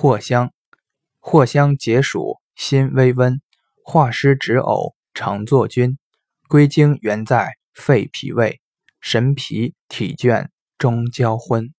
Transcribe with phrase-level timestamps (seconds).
[0.00, 0.52] 藿香，
[1.20, 3.40] 藿香解暑，辛微温，
[3.84, 5.98] 化湿止呕，常作君。
[6.46, 8.60] 归经原在肺、脾、胃，
[9.00, 11.74] 神疲体倦，终交昏。